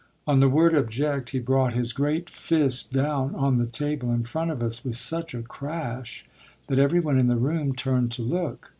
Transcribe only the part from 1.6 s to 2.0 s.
his